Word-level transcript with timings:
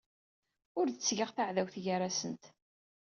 Ur 0.79 0.85
d-ttgeɣ 0.89 1.29
taɛdawt 1.31 1.75
gar-asent. 1.85 2.43